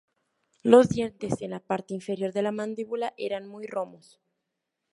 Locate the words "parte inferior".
1.59-2.33